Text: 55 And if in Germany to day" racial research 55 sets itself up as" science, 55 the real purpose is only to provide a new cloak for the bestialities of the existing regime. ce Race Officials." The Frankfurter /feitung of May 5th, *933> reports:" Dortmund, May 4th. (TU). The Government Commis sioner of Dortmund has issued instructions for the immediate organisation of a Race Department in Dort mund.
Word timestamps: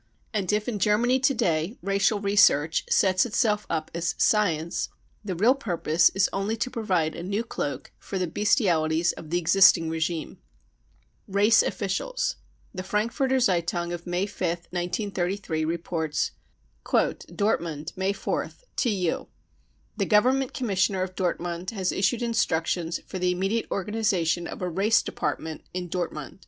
55 0.33 0.39
And 0.41 0.51
if 0.53 0.67
in 0.67 0.79
Germany 0.79 1.19
to 1.19 1.33
day" 1.35 1.77
racial 1.83 2.19
research 2.19 2.79
55 2.85 2.93
sets 2.95 3.25
itself 3.27 3.67
up 3.69 3.91
as" 3.93 4.15
science, 4.33 4.87
55 5.27 5.27
the 5.27 5.35
real 5.35 5.53
purpose 5.53 6.09
is 6.15 6.27
only 6.33 6.57
to 6.57 6.71
provide 6.71 7.13
a 7.15 7.21
new 7.21 7.43
cloak 7.43 7.91
for 7.99 8.17
the 8.17 8.25
bestialities 8.25 9.11
of 9.11 9.29
the 9.29 9.37
existing 9.37 9.91
regime. 9.91 10.39
ce 10.39 11.05
Race 11.35 11.61
Officials." 11.61 12.37
The 12.73 12.81
Frankfurter 12.81 13.35
/feitung 13.35 13.93
of 13.93 14.07
May 14.07 14.25
5th, 14.25 14.71
*933> 14.73 15.67
reports:" 15.67 16.31
Dortmund, 16.83 17.95
May 17.95 18.11
4th. 18.11 18.63
(TU). 18.75 19.27
The 19.97 20.05
Government 20.07 20.51
Commis 20.53 20.87
sioner 20.89 21.03
of 21.03 21.13
Dortmund 21.13 21.69
has 21.69 21.91
issued 21.91 22.23
instructions 22.23 22.99
for 23.05 23.19
the 23.19 23.29
immediate 23.31 23.67
organisation 23.69 24.47
of 24.47 24.63
a 24.63 24.67
Race 24.67 25.03
Department 25.03 25.61
in 25.75 25.89
Dort 25.89 26.11
mund. 26.11 26.39